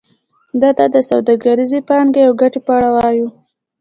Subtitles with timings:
[0.61, 3.27] دلته د سوداګریزې پانګې او ګټې په اړه وایو